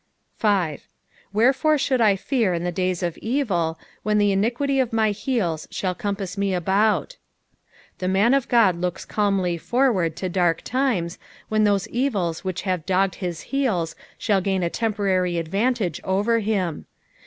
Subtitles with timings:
[0.37, 0.87] 5."
[1.35, 3.45] Wherrfore ih/nild I fear in (i^ day* o^ OTi^
[4.03, 7.17] MA<n tlie imqtdty of my Ked» than eompau me aboutV
[7.99, 11.19] The man of Ood looks calmly forward to dark times
[11.49, 16.87] when those evils which have dogged his heels shall gain a temporary advnnta^ over him.